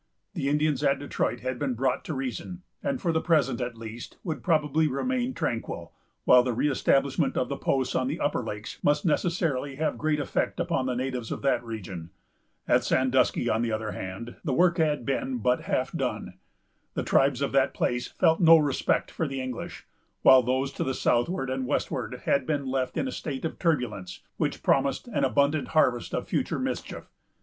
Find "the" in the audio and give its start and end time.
0.33-0.49, 3.11-3.21, 6.41-6.53, 7.49-7.55, 8.07-8.19, 10.87-10.95, 13.61-13.71, 14.43-14.55, 16.95-17.03, 19.27-19.39, 20.83-20.95